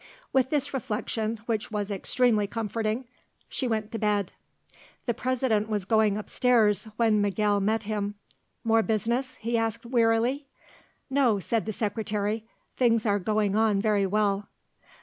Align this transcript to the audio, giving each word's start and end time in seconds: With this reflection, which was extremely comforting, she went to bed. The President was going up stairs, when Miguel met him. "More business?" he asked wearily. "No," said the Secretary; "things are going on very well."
With 0.33 0.49
this 0.49 0.73
reflection, 0.73 1.41
which 1.45 1.69
was 1.69 1.91
extremely 1.91 2.47
comforting, 2.47 3.05
she 3.47 3.67
went 3.67 3.91
to 3.91 3.99
bed. 3.99 4.31
The 5.05 5.13
President 5.13 5.69
was 5.69 5.85
going 5.85 6.17
up 6.17 6.27
stairs, 6.27 6.85
when 6.97 7.21
Miguel 7.21 7.59
met 7.61 7.83
him. 7.83 8.15
"More 8.63 8.81
business?" 8.81 9.35
he 9.35 9.59
asked 9.59 9.85
wearily. 9.85 10.47
"No," 11.11 11.37
said 11.37 11.67
the 11.67 11.71
Secretary; 11.71 12.43
"things 12.77 13.05
are 13.05 13.19
going 13.19 13.55
on 13.55 13.79
very 13.79 14.07
well." 14.07 14.47